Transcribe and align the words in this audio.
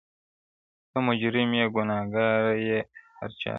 ته 0.91 0.97
مجرم 1.07 1.49
یې 1.59 1.65
ګناکاره 1.75 2.53
یې 2.67 2.79
هر 3.19 3.31
چاته, 3.39 3.49